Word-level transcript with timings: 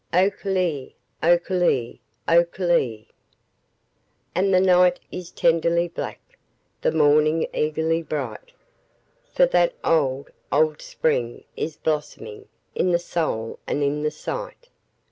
O 0.11 0.31
ke 0.31 0.45
lee, 0.49 0.95
o 1.21 1.37
ke 1.37 1.51
lee, 1.53 2.01
o 2.27 2.43
ke 2.43 2.61
lee! 2.63 3.07
And 4.33 4.51
the 4.51 4.59
night 4.59 4.99
is 5.11 5.29
tenderly 5.29 5.87
black, 5.89 6.39
The 6.81 6.91
morning 6.91 7.45
eagerly 7.53 8.01
bright, 8.01 8.51
For 9.31 9.45
that 9.45 9.75
old, 9.83 10.31
old 10.51 10.81
spring 10.81 11.43
is 11.55 11.77
blossoming 11.77 12.47
In 12.73 12.91
the 12.91 12.97
soul 12.97 13.59
and 13.67 13.83
in 13.83 14.01
the 14.01 14.09
sight. 14.09 14.69